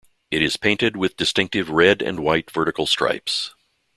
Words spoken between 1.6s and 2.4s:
red and